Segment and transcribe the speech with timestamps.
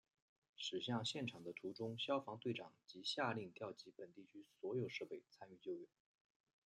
[0.55, 5.87] 驶向现场的途中消防队长即下令调集本地区所有设备参与救援。